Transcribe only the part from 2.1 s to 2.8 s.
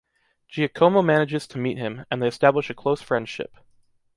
they establish a